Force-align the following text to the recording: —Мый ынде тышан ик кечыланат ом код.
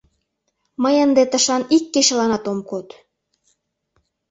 —Мый 0.83 0.95
ынде 1.05 1.23
тышан 1.31 1.61
ик 1.75 1.83
кечыланат 1.93 2.43
ом 2.51 2.59
код. 2.69 2.87